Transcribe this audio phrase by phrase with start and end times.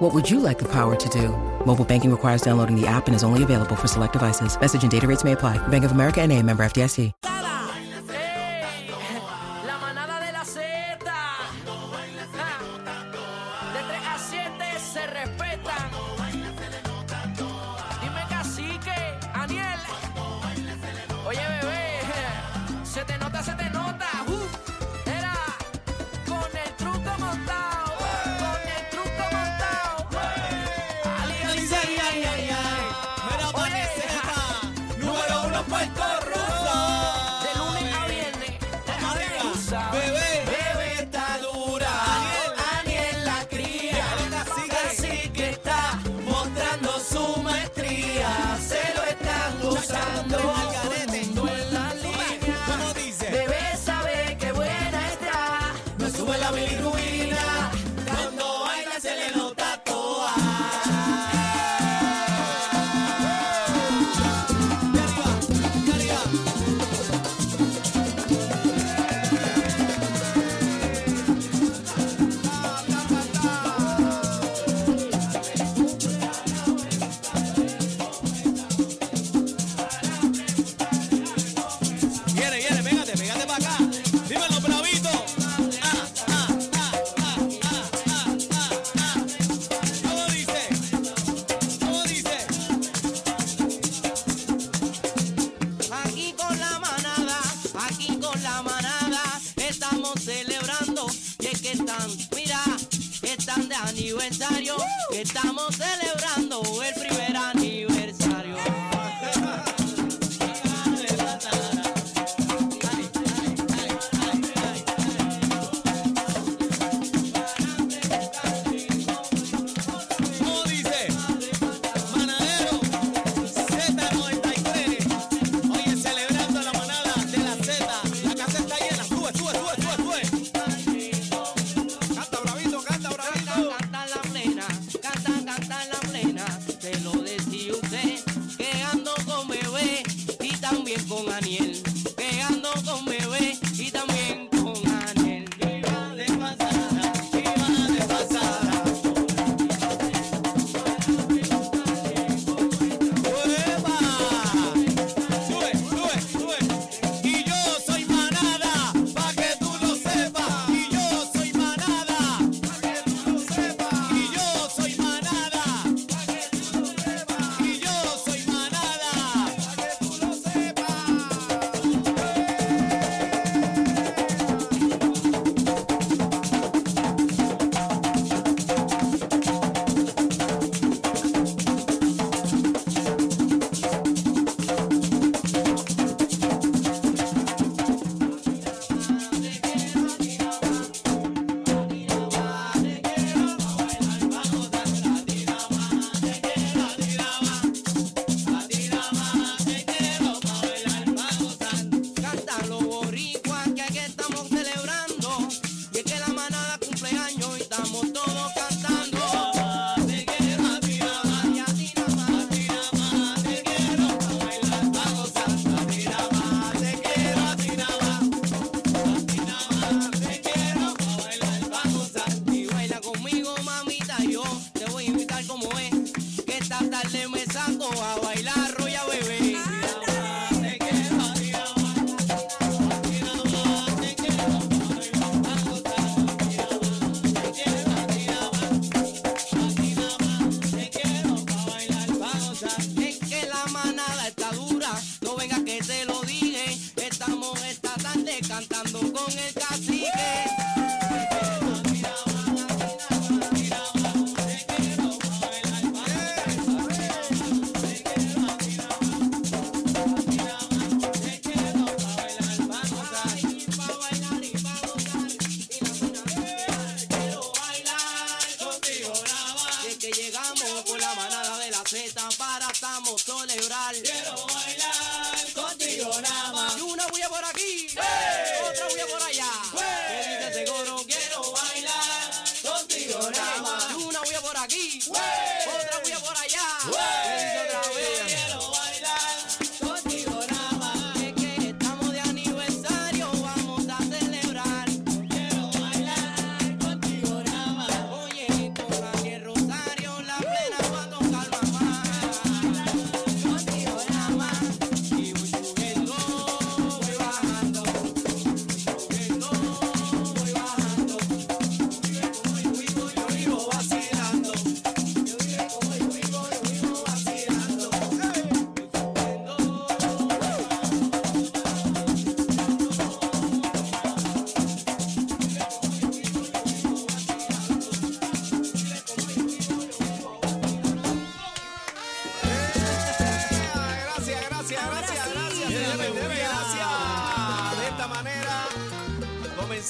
[0.00, 1.28] What would you like the power to do?
[1.66, 4.58] Mobile banking requires downloading the app and is only available for select devices.
[4.58, 5.58] Message and data rates may apply.
[5.68, 7.12] Bank of America and a member FDIC.
[7.22, 7.30] ¡Ey!
[9.66, 10.62] La manada de la Z.
[11.06, 11.52] Ah.
[13.74, 16.19] De 3 a 7 se respetan.
[50.22, 50.36] Gozando.
[50.36, 50.59] Todo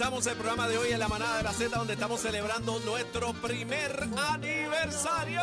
[0.01, 3.35] comenzamos el programa de hoy en la manada de la Z, donde estamos celebrando nuestro
[3.35, 5.43] primer aniversario.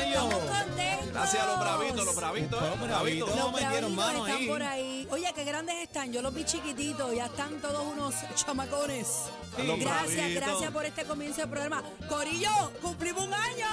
[0.00, 1.12] Estamos contentos.
[1.12, 2.62] Gracias a los bravitos, los bravitos.
[2.62, 3.36] Los bravitos.
[3.36, 5.06] Los bravitos están por ahí.
[5.10, 6.10] Oye, qué grandes están.
[6.10, 7.14] Yo los vi chiquititos.
[7.14, 9.06] Ya están todos unos chamacones.
[9.58, 10.44] Los Gracias, bravitos.
[10.46, 11.82] gracias por este comienzo del programa.
[12.08, 13.66] Corillo, cumplimos un año.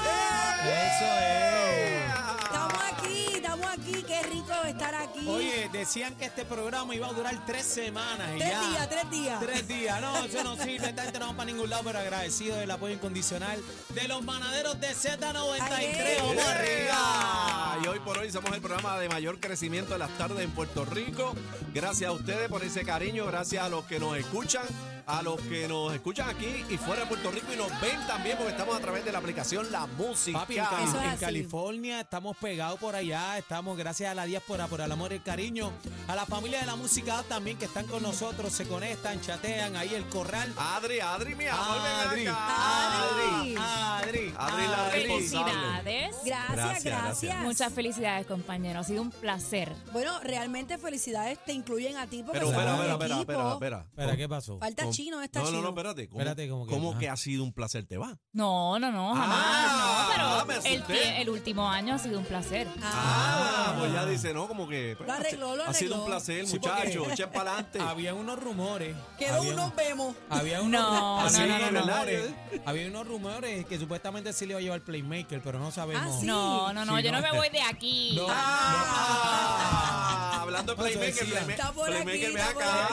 [0.64, 2.15] Eso es.
[2.56, 4.04] Estamos aquí, estamos aquí.
[4.04, 5.28] Qué rico estar aquí.
[5.28, 8.30] Oye, decían que este programa iba a durar tres semanas.
[8.34, 8.70] y tres ya.
[8.70, 9.40] días, tres días.
[9.42, 12.56] Tres días, no, eso no sirve, esta gente no va para ningún lado, pero agradecido
[12.56, 15.60] del apoyo incondicional de los manaderos de Z93.
[15.60, 17.78] Ay, ¡Vamos arriba!
[17.84, 20.86] Y hoy por hoy somos el programa de mayor crecimiento de las tardes en Puerto
[20.86, 21.36] Rico.
[21.74, 24.64] Gracias a ustedes por ese cariño, gracias a los que nos escuchan,
[25.08, 28.38] a los que nos escuchan aquí y fuera de Puerto Rico y nos ven también
[28.38, 30.40] porque estamos a través de la aplicación La Música.
[30.40, 31.18] Papi, en, Cali- es en.
[31.20, 35.24] California estamos pegados por allá, estamos gracias a la diáspora por el amor y el
[35.24, 35.72] cariño,
[36.08, 39.94] a la familia de la música también que están con nosotros, se conectan, chatean, ahí
[39.94, 40.54] el corral.
[40.58, 43.08] Adri, Adri, mi amor, ven Adri, acá.
[43.10, 43.56] Adri.
[43.58, 44.78] Adri, Adri, la.
[44.92, 46.16] Felicidades.
[46.26, 47.44] Gracias, Gracias, gracias.
[47.44, 48.80] Muchas felicidades, compañero.
[48.80, 49.74] Ha sido un placer.
[49.92, 53.86] Bueno, realmente felicidades te incluyen a ti porque Pero espera, espera, espera, espera, espera.
[53.90, 54.60] Espera, ¿qué pasó?
[54.60, 54.84] Falta.
[54.96, 55.62] Chino, está No, no, chino.
[55.64, 56.10] no, espérate.
[56.10, 56.74] ¿Cómo, Espérate, ¿cómo que?
[56.74, 58.18] ¿cómo que ha sido un placer te va?
[58.34, 59.40] No, no, no, jamás.
[59.42, 62.68] Ah, no, pero el, tie- el último año ha sido un placer.
[62.82, 64.48] Ah, pues ya dice, ¿no?
[64.48, 64.96] Como que.
[64.98, 66.16] pues, Lo arregló, lo Ha sido un arregló.
[66.16, 67.08] placer, Sí, muchachos.
[67.12, 67.80] Echen para adelante.
[67.82, 68.96] Había unos rumores.
[69.18, 70.16] Quedó había un nos vemos.
[70.30, 72.34] Había unos, No, había no, unos no, no, rumores,
[72.66, 76.16] había unos rumores que supuestamente sí le iba a llevar Playmaker, pero no sabemos.
[76.16, 76.26] Ah, sí.
[76.26, 77.32] No, no, no, Sí, yo no no.
[77.32, 78.14] me voy de aquí.
[78.16, 78.26] No.
[78.30, 81.26] Ah, hablando de No, Playmaker.
[81.28, 82.88] Playmaker, Playmaker, por acá.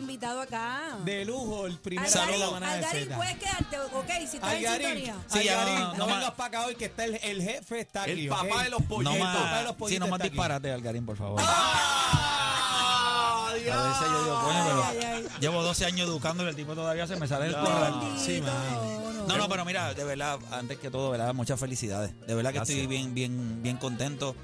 [0.00, 0.96] Invitados acá.
[1.04, 4.66] De lujo, el primer Algarín, de la de Algarín, puedes quedarte, ok, si estás en
[4.66, 5.14] Algarín, sintonía.
[5.28, 8.02] Sí, Algarín, no- no, no vengas para acá hoy que está el, el jefe está
[8.02, 8.10] aquí.
[8.12, 9.14] El papá de los No pollitos.
[9.16, 11.40] El papá de más, los pollitos no más disparate, Algarín, por favor.
[11.42, 13.88] Ah, A Dios.
[13.88, 15.40] veces yo digo, coño, pero Ay, ay, ay.
[15.40, 17.94] llevo 12 años educando y el tipo todavía se me sale del corral.
[18.18, 19.00] Sí, no, no.
[19.26, 22.18] No, no, pero mira, de verdad, antes que todo, verdad, muchas felicidades.
[22.26, 22.78] De verdad que Gracias.
[22.78, 24.34] estoy bien, bien, bien contento.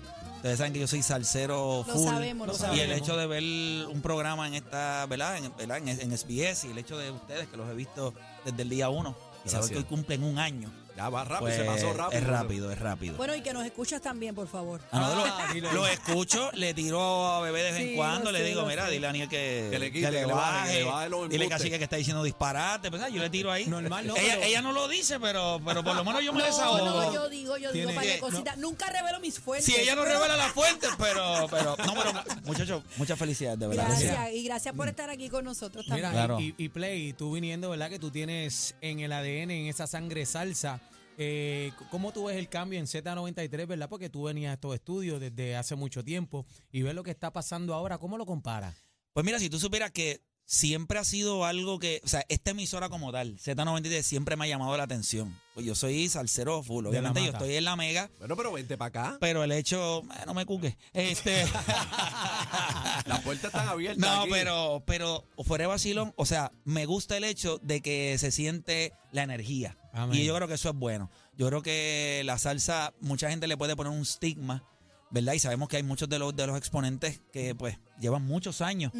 [0.47, 2.05] Ustedes saben que yo soy salsero Lo full.
[2.05, 2.85] sabemos, lo Lo y sabemos.
[2.85, 3.43] el hecho de ver
[3.89, 5.37] un programa en esta, ¿verdad?
[5.39, 5.79] En, ¿verdad?
[5.79, 8.15] en, en SBS y el hecho de ustedes que los he visto
[8.45, 11.57] desde el día uno y saber que hoy cumplen un año, Ya va rápido, pues
[11.57, 12.19] se pasó rápido.
[12.21, 13.17] es rápido, es rápido.
[13.17, 14.81] Bueno, y que nos escuchas también, por favor.
[14.91, 18.33] Ah, no, Ah, lo, lo escucho, le tiro a bebé de vez Sí, en cuando,
[18.33, 20.85] le digo, mira, dile a Aniel que, Que le quite, que le baje, que le
[20.85, 21.49] baje los dile embustes.
[21.69, 23.67] casi que está diciendo disparate, pues, ah, yo le tiro ahí.
[23.67, 26.39] Normal, no, ella, pero- ella no lo dice, pero, pero por lo menos yo me
[26.41, 26.79] No, desahogo.
[26.87, 28.57] no, yo digo, yo digo para que que- cositas.
[28.57, 29.67] Nunca revelo mis fuentes.
[29.67, 33.67] Si ella no pero- revela la fuente, pero, pero, no, pero, muchachos, muchas felicidades, de
[33.67, 33.85] verdad.
[33.89, 36.09] Gracias, y gracias por estar aquí con nosotros también.
[36.11, 36.41] Mira, Claro.
[36.41, 37.91] y, y Play, tú viniendo, ¿verdad?
[37.91, 40.81] Que tú tienes en el ADN, en esa sangre salsa.
[41.17, 43.89] Eh, ¿Cómo tú ves el cambio en Z93, verdad?
[43.89, 47.33] Porque tú venías a estos estudios desde hace mucho tiempo y ves lo que está
[47.33, 47.99] pasando ahora.
[47.99, 48.75] ¿Cómo lo comparas?
[49.13, 52.89] Pues mira, si tú supieras que siempre ha sido algo que, o sea, esta emisora
[52.89, 55.37] como tal, Z93, siempre me ha llamado la atención.
[55.55, 58.89] Pues yo soy salsero full, obviamente yo estoy en la mega, Bueno, pero vente para
[58.89, 59.19] acá.
[59.21, 60.77] pero el hecho, eh, no me cuque.
[60.93, 61.45] Este,
[63.07, 63.99] Las puertas están abiertas.
[63.99, 64.31] no, aquí.
[64.31, 68.93] pero, pero fuera de vacilón, o sea, me gusta el hecho de que se siente
[69.13, 69.77] la energía.
[69.93, 70.21] Amén.
[70.21, 71.11] Y yo creo que eso es bueno.
[71.37, 74.65] Yo creo que la salsa, mucha gente le puede poner un estigma,
[75.11, 75.35] ¿verdad?
[75.35, 78.93] Y sabemos que hay muchos de los, de los exponentes que pues llevan muchos años,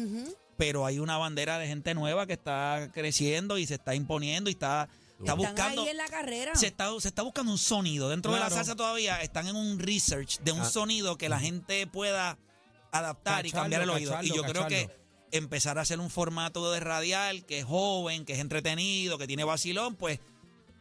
[0.57, 4.53] pero hay una bandera de gente nueva que está creciendo y se está imponiendo y
[4.53, 4.87] está,
[5.19, 5.81] está Están buscando...
[5.83, 6.55] ahí en la carrera.
[6.55, 8.09] Se está, se está buscando un sonido.
[8.09, 10.65] Dentro de la salsa todavía están en un research de un Ah.
[10.65, 12.37] sonido que la gente pueda
[12.91, 14.11] adaptar y cambiar el oído.
[14.11, 14.89] cacharlo, y yo creo que
[15.31, 19.43] empezar a hacer un formato de radial que es joven, que es entretenido, que tiene
[19.43, 20.19] vacilón, pues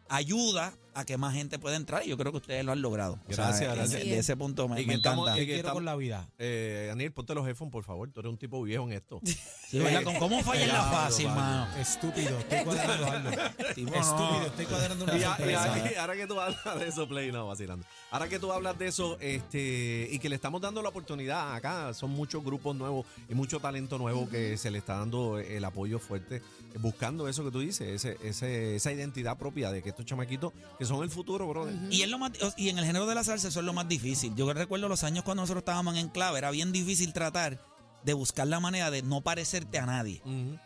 [0.09, 3.19] ayuda a que más gente pueda entrar y yo creo que ustedes lo han logrado.
[3.29, 4.03] O sea, Gracias, de- gracias.
[4.05, 5.38] De, ese punto me, Y que me estamos- encanta.
[5.38, 6.29] y ¿Qué que quiero estamos- con la vida?
[6.38, 8.11] Eh, Daniel, ponte los headphones, por favor.
[8.11, 9.21] Tú eres un tipo viejo en esto.
[9.67, 10.05] Sí, ¿verdad?
[10.05, 11.67] ¿Cómo- ¿Cómo falla en la fácil, mano?
[11.76, 13.31] Estúpido, estoy cuadrando algo.
[13.75, 13.97] Tipo, no.
[14.00, 17.85] Estúpido, estoy cuadrando una Y, ahora, que- tú hablas de eso, Play, no, vacilando.
[18.12, 21.93] Ahora que tú hablas de eso, este, y que le estamos dando la oportunidad acá,
[21.95, 25.99] son muchos grupos nuevos y mucho talento nuevo que se le está dando el apoyo
[25.99, 26.43] fuerte,
[26.79, 30.85] buscando eso que tú dices, ese, ese- esa identidad propia de que estos chamaquitos que
[30.87, 31.75] son el futuro, brother.
[31.90, 33.88] Y, es lo más, y en el género de la salsa eso es lo más
[33.88, 34.35] difícil.
[34.35, 37.59] Yo recuerdo los años cuando nosotros estábamos en clave, era bien difícil tratar
[38.05, 40.23] de buscar la manera de no parecerte a nadie.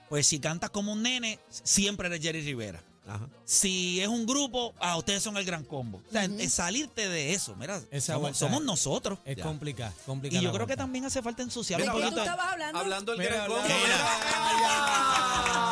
[0.08, 2.82] Pues si cantas como un nene, siempre eres Jerry Rivera.
[3.08, 3.28] Ajá.
[3.44, 6.00] Si es un grupo, ah, ustedes son el gran combo.
[6.08, 7.56] O sea, es salirte de eso.
[7.56, 7.80] Mira,
[8.32, 9.18] somos, nosotros.
[9.24, 9.42] Es Ya.
[9.42, 10.42] complicado, Y complicado.
[10.42, 12.78] yo creo que también hace falta ensuciar ¿De un qué tú estabas hablando?
[12.78, 13.62] Hablando del Mira, gran combo.
[13.62, 14.04] hablando-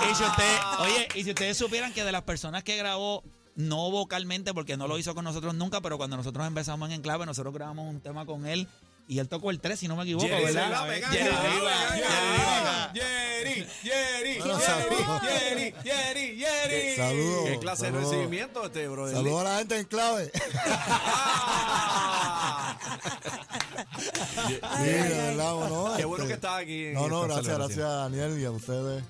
[0.11, 3.23] Y si usted, oye, y si ustedes supieran que de las personas que grabó,
[3.59, 7.27] no vocalmente, porque no lo hizo con nosotros nunca, pero cuando nosotros empezamos en Enclave,
[7.27, 8.69] nosotros grabamos un tema con él
[9.09, 10.87] Y él tocó el 3, si no me equivoco, Jerry ¿verdad?
[10.87, 11.33] Jerry, Jerry,
[11.97, 12.95] Jerry, Jerry, Jerry.
[12.95, 14.85] Jerry, Jerry, ¿Quién Jerry, sabe?
[15.23, 16.97] Jerry, Jerry, Jerry.
[16.97, 17.45] Saludos.
[17.49, 19.17] ¿Qué clase de recibimiento este, brother?
[19.17, 20.31] Saludos a la gente en clave.
[24.62, 25.97] Ah.
[25.97, 26.85] Qué bueno Este, que estás aquí.
[26.87, 29.03] en No, no, gracias, gracias a Daniel y a ustedes.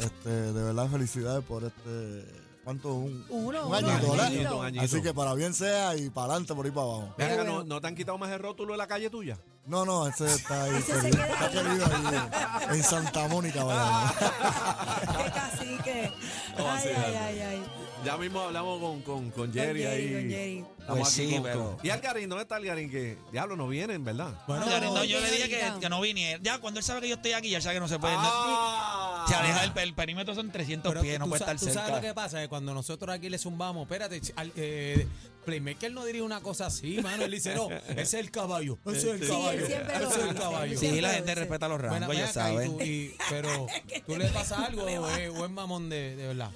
[0.00, 2.47] Este, de verdad, felicidades por este.
[2.68, 2.92] ¿Cuánto?
[2.92, 4.84] Un, Uno, un uno, añito, Un añito, un añito.
[4.84, 7.14] Así que para bien sea y para adelante, por ahí para abajo.
[7.16, 7.64] Ven acá, Qué ¿no.
[7.64, 9.38] ¿no te han quitado más el rótulo de la calle tuya?
[9.64, 10.74] No, no, ese está ahí.
[10.76, 14.14] Ese se querido, queda está querido ahí en Santa Mónica, ¿verdad?
[15.16, 16.12] Qué cacique.
[16.58, 17.64] Oh, Ay, ay, ay, ay.
[18.04, 20.12] Ya mismo hablamos con, con, con Jerry Jerry, ahí.
[20.12, 20.64] con Jerry.
[20.78, 22.28] Estamos Pues aquí sí, con- pero- con- ¿Y Algarín?
[22.28, 22.90] ¿Dónde está Algarín?
[22.90, 24.32] Que diablo no vienen, ¿verdad?
[24.46, 26.40] Bueno, Algarín, no, yo le dije que, que no viniera.
[26.42, 28.14] Ya, cuando él sabe que yo estoy aquí, ya él sabe que no se puede.
[28.16, 29.26] Ah.
[29.28, 31.64] Se aleja del el perímetro, son 300 pero pies, no tú puede sa- estar tú
[31.74, 32.00] sabes lo cerca.
[32.08, 35.06] que pasa, que cuando nosotros aquí le zumbamos, espérate, al- eh,
[35.44, 37.24] Playmaker no diría una cosa así, mano.
[37.24, 40.04] Él dice, no, ese es el caballo, ese es el Sí, caballo, él siempre ese
[40.04, 40.72] lo es el caballo.
[40.72, 42.78] él Sí, la gente respeta los Bueno, rangos, ven ya acá, y saben.
[42.78, 43.66] tú- y- pero
[44.06, 46.50] tú le pasa algo o es, o es mamón de, de verdad.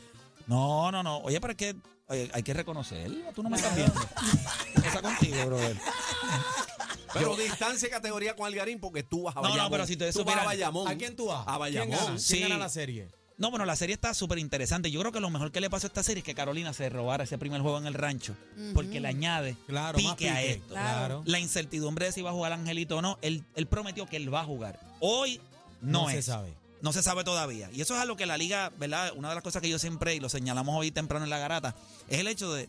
[0.47, 1.19] No, no, no.
[1.19, 1.75] Oye, pero es que
[2.09, 3.17] oye, hay que reconocerlo.
[3.35, 3.95] Tú no me estás viendo.
[4.85, 5.77] Esa contigo, brother.
[7.15, 9.71] Pero distancia y categoría con Algarín porque tú vas a No, no, Bayamón.
[9.73, 10.89] pero si ustedes tú vas a Bayamón.
[10.89, 11.41] ¿A quién tú vas?
[11.43, 11.97] A ¿Quién Bayamón.
[12.07, 12.19] gana?
[12.19, 12.37] Sí.
[12.39, 13.09] ¿Quién gana la serie?
[13.39, 14.91] No, bueno, la serie está súper interesante.
[14.91, 16.89] Yo creo que lo mejor que le pasó a esta serie es que Carolina se
[16.89, 18.35] robara ese primer juego en el rancho.
[18.73, 20.51] Porque le añade Claro, más pique a pique.
[20.53, 20.69] esto.
[20.69, 21.23] Claro.
[21.27, 23.19] La incertidumbre de si va a jugar Angelito o no.
[23.21, 24.79] Él, él prometió que él va a jugar.
[25.01, 25.41] Hoy
[25.81, 26.27] no, No se es.
[26.27, 26.55] sabe.
[26.83, 27.71] No se sabe todavía.
[27.73, 29.13] Y eso es algo que la liga, ¿verdad?
[29.17, 31.75] Una de las cosas que yo siempre, y lo señalamos hoy temprano en la garata,
[32.09, 32.69] es el hecho de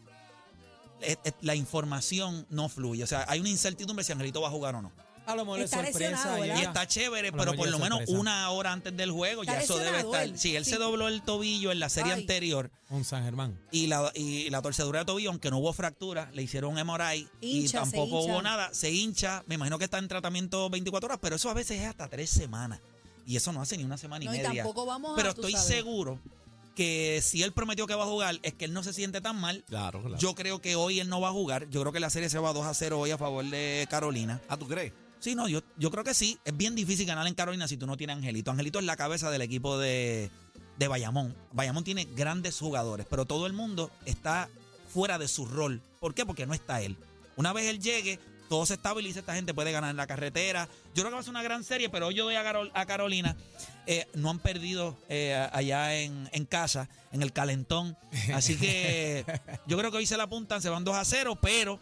[1.01, 3.03] es- es- la información no fluye.
[3.03, 4.91] O sea, hay una incertidumbre si Angelito va a jugar o no.
[5.25, 5.99] A lo mejor es Está sorpresa.
[5.99, 6.49] lesionado, y.
[6.49, 8.19] Y está chévere, pero por lo es menos sorpresa.
[8.19, 10.23] una hora antes del juego, Está ya eso debe estar.
[10.23, 10.71] él, Sí, él sí.
[10.71, 12.21] se dobló el tobillo en la serie Ay.
[12.21, 13.57] anterior Un San Germán.
[13.71, 17.27] y la, y la torcedura de tobillo, aunque no hubo fractura, le hicieron un MRI
[17.41, 18.73] y Hincha, se tampoco hubo nada.
[18.73, 21.87] Se hincha, me imagino que está en tratamiento 24 horas, pero eso a veces es
[21.87, 22.79] hasta tres semanas.
[23.25, 24.63] Y eso no hace ni una semana y No, y media.
[24.63, 25.67] tampoco vamos a, pero estoy sabes.
[25.67, 26.19] seguro
[26.75, 29.39] que si él prometió que va a jugar, es que él no se siente tan
[29.39, 29.63] mal.
[29.67, 30.17] Claro, claro.
[30.17, 31.69] Yo creo que hoy él no va a jugar.
[31.69, 34.41] Yo creo que la serie se va 2 a 0 hoy a favor de Carolina.
[34.49, 34.91] Ah, ¿tú crees?
[35.19, 36.37] Sí, no, yo, yo creo que sí.
[36.43, 38.51] Es bien difícil ganar en Carolina si tú no tienes a Angelito.
[38.51, 40.29] Angelito es la cabeza del equipo de,
[40.79, 41.35] de Bayamón.
[41.53, 44.49] Bayamón tiene grandes jugadores, pero todo el mundo está
[44.91, 45.79] fuera de su rol.
[45.99, 46.25] ¿Por qué?
[46.25, 46.97] Porque no está él.
[47.37, 50.67] Una vez él llegue, todo se estabiliza, esta gente puede ganar en la carretera.
[50.93, 52.71] Yo creo que va a ser una gran serie, pero hoy yo doy a, Carol-
[52.73, 53.35] a Carolina.
[53.85, 57.97] eh, no han perdido eh, allá en, en casa, en el calentón.
[58.33, 59.25] Así que
[59.67, 61.79] yo creo que hoy se la apuntan, se van 2 a 0, pero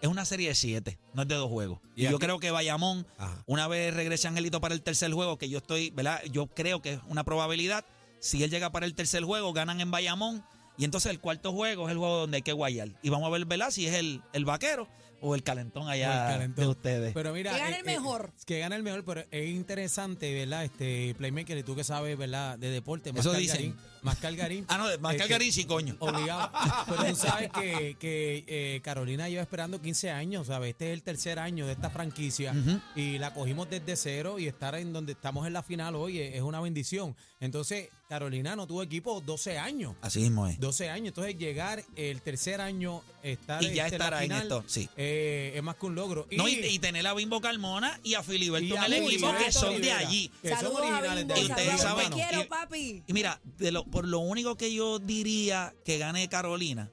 [0.00, 1.78] es una serie de 7, no es de dos juegos.
[1.96, 3.42] ¿Y Y, yo creo que Bayamón, Ajá.
[3.46, 6.22] una vez regrese Angelito para el tercer juego, que yo estoy, ¿verdad?
[6.30, 7.84] Yo creo que es una probabilidad.
[8.20, 10.44] Si él llega para el tercer juego, ganan en Bayamón.
[10.78, 12.88] Y entonces el cuarto juego es el juego donde hay que guayar.
[13.02, 13.70] Y vamos a ver, ¿verdad?
[13.70, 14.88] Si es el, el vaquero
[15.22, 16.64] o el calentón allá O el calentón.
[16.64, 17.14] de ustedes.
[17.14, 18.32] Pero mira, Que gane eh, el eh, mejor.
[18.44, 20.64] que gane el mejor, pero es interesante, ¿verdad?
[20.64, 22.58] Este Playmaker, y tú que sabes, ¿verdad?
[22.58, 23.74] De deporte, más Eso que dicen.
[24.02, 24.66] Más que Algarín.
[24.68, 25.96] ah, no, más que Este, sí, coño.
[26.00, 26.50] Obligado.
[26.86, 30.70] Pero tú sabes que, que eh, Carolina lleva esperando 15 años, ¿sabes?
[30.70, 32.54] Este es el tercer año de esta franquicia
[32.94, 36.34] y la cogimos desde cero y estar en donde estamos en la final hoy es,
[36.36, 37.16] es una bendición.
[37.40, 39.94] Entonces, Carolina no tuvo equipo 12 años.
[40.00, 40.60] Así mismo es.
[40.60, 41.08] 12 años.
[41.08, 44.64] Entonces, llegar el tercer año, estar Y ya este, estar la ahí en final, esto,
[44.66, 44.88] sí.
[44.96, 46.26] eh, es más que un logro.
[46.36, 49.50] No, y, y tener a Bimbo Carmona y a Filiberto y en el equipo que
[49.50, 50.30] son de allí.
[50.40, 51.42] que son Saludos originales de allí.
[51.42, 53.02] Y ustedes saben- te quiero, y- papi.
[53.06, 56.90] Y mira, de lo, por lo único que yo diría que gane Carolina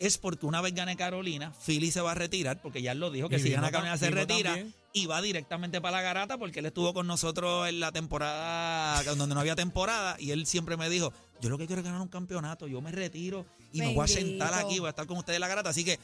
[0.00, 3.10] es porque una vez gane Carolina, Philly se va a retirar, porque ya él lo
[3.10, 4.74] dijo, que Y si gana Carolina se retira también.
[4.92, 9.34] y va directamente para la garata porque él estuvo con nosotros en la temporada donde
[9.34, 12.08] no había temporada y él siempre me dijo, yo lo que quiero es ganar un
[12.08, 15.36] campeonato, yo me retiro y me voy a sentar aquí, voy a estar con ustedes
[15.36, 15.70] en la garata.
[15.70, 15.98] Así que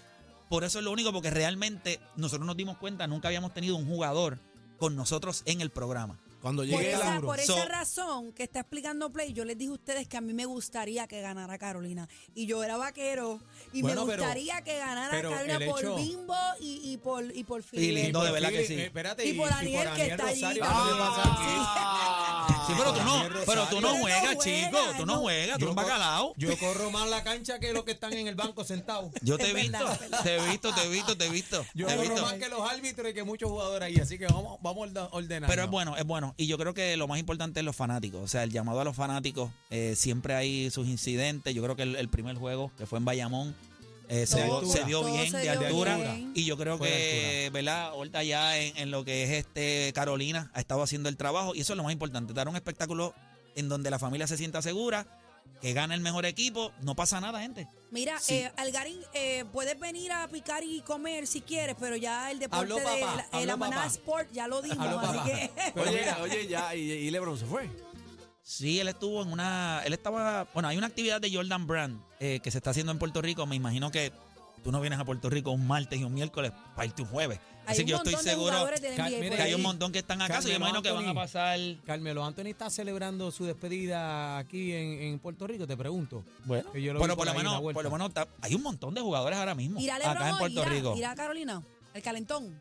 [0.49, 3.87] por eso es lo único, porque realmente nosotros nos dimos cuenta, nunca habíamos tenido un
[3.87, 4.39] jugador
[4.79, 6.19] con nosotros en el programa.
[6.43, 7.21] Cuando Por llegue Llega esa, la...
[7.21, 10.21] por So- esa razón que está explicando Play, yo les dije a ustedes que a
[10.21, 12.09] mí me gustaría que ganara Carolina.
[12.35, 13.41] Y yo era vaquero
[13.73, 17.25] y Bueno, me pero- gustaría que ganara Carolina el por hecho- Bimbo y, y por,
[17.37, 18.03] y por Y Filiberto.
[18.03, 18.75] lindo, de por verdad que sí.
[18.81, 20.43] espérate, Y por Aniel, que está allí
[22.66, 25.21] Sí, pero tú no, pero tú no juegas, no chico, tú no no.
[25.21, 26.33] juegas, tú Yo eres un co- bacalao.
[26.37, 29.11] Yo corro más la cancha que los que están en el banco sentados.
[29.23, 29.78] Yo te he visto,
[30.23, 31.64] te he visto, te he visto, te he visto.
[31.75, 32.23] Yo corro visto.
[32.23, 35.49] más que los árbitros y que muchos jugadores ahí, así que vamos, vamos a ordenar.
[35.50, 36.35] Pero es bueno, es bueno.
[36.37, 38.23] Y yo creo que lo más importante es los fanáticos.
[38.23, 39.50] O sea, el llamado a los fanáticos.
[39.71, 41.54] eh, siempre hay sus incidentes.
[41.54, 43.54] Yo creo que el, el primer juego, que fue en Bayamón,
[44.12, 44.73] eh, se, dio, altura.
[44.81, 45.97] se dio Todo bien se de dio altura.
[45.97, 46.33] bien.
[46.35, 47.87] Y yo creo Fue que, ¿verdad?
[47.88, 51.54] Ahorita ya en, en lo que es este Carolina ha estado haciendo el trabajo.
[51.54, 53.14] Y eso es lo más importante, dar un espectáculo
[53.57, 55.07] en donde la familia se sienta segura
[55.61, 57.69] que gana el mejor equipo, no pasa nada, gente.
[57.92, 58.35] Mira, Sí.
[58.35, 62.62] eh, Algarín, eh, puedes venir a picar y comer si quieres, pero ya el deporte
[62.64, 63.95] Habló de papá, la, habló la manada papá.
[63.95, 65.50] Sport ya lo dimos, Habló así que...
[65.75, 67.71] Pero oye, mira, oye, ya, y, y LeBron se fue.
[68.42, 69.83] Sí, él estuvo en una.
[69.85, 70.49] Él estaba.
[70.52, 73.45] Bueno, hay una actividad de Jordan Brand eh, que se está haciendo en Puerto Rico.
[73.47, 74.12] Me imagino que
[74.62, 77.41] tú no vienes a Puerto Rico un martes y un miércoles para irte un jueves.
[77.67, 80.35] Hay Así un que yo estoy seguro que hay un montón que están acá.
[80.35, 81.21] Yo Carmelo imagino que van a Anthony.
[81.21, 81.59] pasar.
[81.85, 86.25] Carmelo Anthony está celebrando su despedida aquí en, en Puerto Rico, te pregunto.
[86.45, 88.95] Bueno, yo lo pero por por lo menos, por lo menos está- hay un montón
[88.95, 90.97] de jugadores ahora mismo acá en Puerto Rico.
[90.97, 91.62] ir a Carolina,
[91.95, 92.61] el calentón.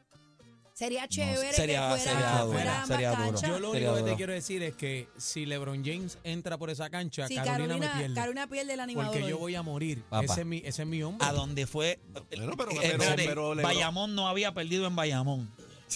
[0.82, 3.22] Sería chévere sería- que fuera, sería duro, fuera sería duro.
[3.24, 3.48] cancha.
[3.48, 6.72] Yo lo Sería único que te quiero decir es que si LeBron James entra por
[6.72, 8.16] esa cancha, Sí, Carolina, Carolina, me pierde.
[8.16, 9.12] Carolina pierde el animador.
[9.12, 9.30] porque hoy.
[9.30, 10.02] yo voy a morir.
[10.10, 10.26] Papá.
[10.26, 11.28] Ese es mi, ese es mi hombre.
[11.28, 12.00] A donde fue.
[12.36, 15.48] Bueno, pero- eh, pero- Bayamón no había perdido en Bayamón.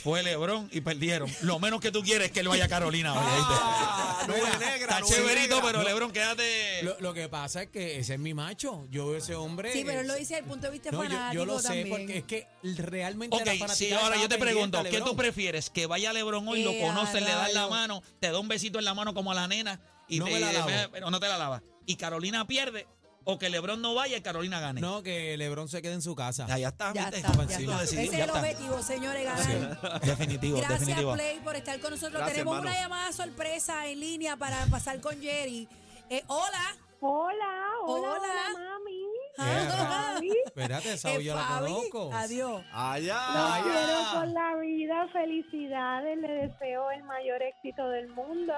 [0.04, 1.30] Fue Lebron y perdieron.
[1.42, 3.14] Lo menos que tú quieres es que él vaya a Carolina.
[3.16, 5.62] Ah, nube negra, Está nube chéverito, negra.
[5.72, 6.84] pero Lebron, quédate.
[6.84, 8.88] Lo, lo que pasa es que ese es mi macho.
[8.92, 9.72] Yo veo ese hombre.
[9.74, 11.60] Sí, pero él lo dice desde el punto de vista No, yo, fanático yo lo
[11.60, 11.90] sé también.
[11.90, 12.48] porque es que
[12.82, 15.70] realmente Ok, la sí, ahora yo te pregunto, ¿qué tú prefieres?
[15.70, 18.80] ¿Que vaya Lebron hoy, lo Eh, conoces, le das la mano, te da un besito
[18.80, 20.70] en la mano como a la nena y No te, me la lavo.
[20.92, 21.64] pero no te la lava?
[21.88, 22.88] ¿Y Carolina pierde?
[23.28, 24.82] ¿O que Lebron no vaya y Carolina gane?
[24.82, 26.46] No, que LeBron se quede en su casa.
[26.48, 27.84] Ya, ya está, Ya está, ya está.
[27.84, 30.02] Ese es el objetivo, señores, ganar.
[30.02, 31.14] Definitivo, Gracias, definitivo.
[31.14, 32.14] Play, por estar con nosotros.
[32.20, 32.72] Gracias, Tenemos hermano.
[32.72, 35.68] una llamada sorpresa en línea para pasar con Jerry.
[36.10, 36.76] Eh, hola.
[37.02, 37.46] Hola,
[37.84, 38.20] hola, Hola.
[38.20, 39.04] hola, mami.
[39.38, 42.10] Ah, Espérate, esa eh, yo la conozco.
[42.14, 42.64] Adiós.
[42.72, 43.20] Allá.
[43.34, 48.54] Los quiero por la vida, felicidades, le deseo el mayor éxito del mundo.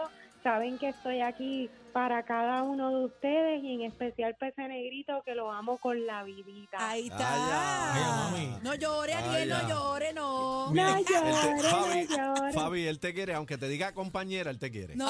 [0.48, 5.36] Saben que estoy aquí para cada uno de ustedes y en especial Pese Negrito que
[5.36, 6.78] lo amo con la vidita.
[6.80, 7.92] Ahí está.
[7.94, 8.58] Ay, mami.
[8.64, 10.72] No llore, Ariel, Ay, no llore, no.
[10.74, 11.36] no Él te- llores,
[11.70, 12.56] Fabi, no llores.
[12.56, 14.96] Fabi, él te quiere, aunque te diga compañera, él te quiere.
[14.96, 15.06] No.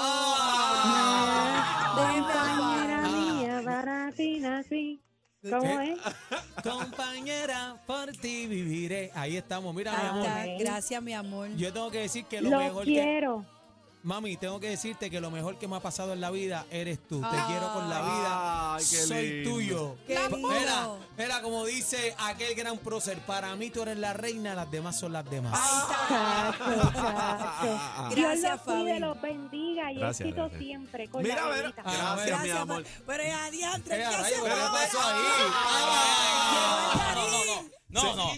[1.95, 3.07] Compañera Ah.
[3.07, 4.99] mía, para ti nací.
[5.47, 5.99] ¿Cómo es?
[6.63, 9.11] Compañera, por ti viviré.
[9.13, 9.73] Ahí estamos.
[9.75, 10.25] Mira, mi Ahí amor.
[10.25, 10.45] está.
[10.63, 11.49] Gracias, mi amor.
[11.55, 12.93] Yo tengo que decir que lo, Lo mejor que.
[14.07, 16.97] Mami, tengo que decirte que lo mejor que me ha pasado en la vida eres
[17.09, 17.19] tú.
[17.19, 17.45] Te Ah.
[17.49, 18.75] quiero con la vida.
[18.75, 19.49] Ay, qué Soy lindo.
[19.51, 19.95] tuyo.
[20.07, 20.47] Qué lindo.
[20.47, 24.97] Mira, mira, como dice aquel gran prócer, para mí tú eres la reina, las demás
[24.97, 25.59] son las demás.
[26.07, 26.63] Chacho.
[28.15, 28.99] Dios Gracias, los cuide, Fabi.
[29.01, 30.61] los bendiga y Gracias, éxito gracias.
[30.61, 31.73] siempre con Mira, la mira.
[31.79, 32.83] Ah, Gracias, mi Gracias, amor.
[33.05, 34.71] pero es adiantre, Eh, ¿qué a se rayos, ¿qué va?
[34.71, 35.25] pasó ahí?
[36.93, 37.36] Algarín.
[37.89, 38.31] No, no.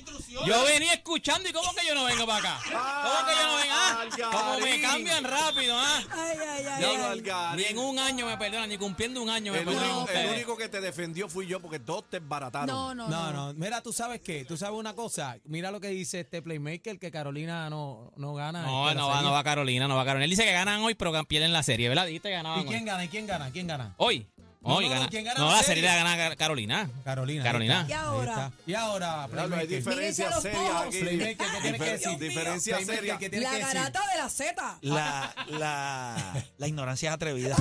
[0.45, 2.59] Yo venía escuchando y ¿cómo que yo no vengo para acá?
[2.63, 3.73] ¿Cómo que yo no vengo?
[3.75, 5.75] Ah, ¿Cómo me cambian rápido?
[5.75, 6.03] Ah?
[6.11, 7.55] Ay, ay, ay.
[7.57, 10.29] Ni en un año me perdonan, ni cumpliendo un año me El, perdonan único, el
[10.29, 12.67] único que te defendió fui yo porque todos te barataron.
[12.67, 15.87] No, no, No, no, mira, tú sabes qué, tú sabes una cosa, mira lo que
[15.87, 18.61] dice este Playmaker, que Carolina no, no gana.
[18.63, 20.25] No, no va, no va Carolina, no va Carolina.
[20.25, 22.05] Él dice que ganan hoy, pero pierden la serie, ¿verdad?
[22.05, 22.85] Dijiste que ganaban ¿Y quién hoy.
[22.85, 23.03] gana?
[23.05, 23.51] ¿Y quién gana?
[23.51, 23.95] ¿Quién gana?
[23.97, 24.27] Hoy.
[24.61, 25.07] No, no, gana.
[25.07, 25.83] ¿quién gana No, la la serie?
[25.83, 26.89] la gana Carolina.
[27.05, 27.43] Carolina.
[27.43, 27.85] Carolina.
[27.87, 28.51] ¿Y ahora?
[28.67, 29.67] Y ahora, Diablo, hay Playmaker.
[29.69, 30.99] diferencias serias aquí.
[30.99, 32.19] Playmaker, ¿qué tienes que decir?
[32.19, 33.17] Diferencias Playmaker, serias.
[33.19, 33.77] ¿qué tienes La que decir?
[33.77, 34.77] garata de la Z.
[34.81, 37.55] La, la, la ignorancia es atrevida.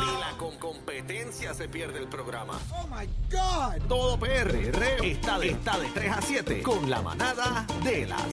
[0.00, 2.58] Ni la con competencia se pierde el programa.
[2.70, 3.86] Oh my God.
[3.88, 4.56] Todo PR
[5.04, 8.26] está de, está de 3 a 7 con la manada de la